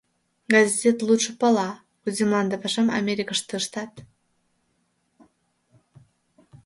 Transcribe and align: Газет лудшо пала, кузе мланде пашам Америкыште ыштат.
Газет 0.53 0.97
лудшо 1.07 1.31
пала, 1.41 1.69
кузе 2.01 2.23
мланде 2.27 2.55
пашам 2.63 2.87
Америкыште 2.99 3.53
ыштат. 3.61 3.93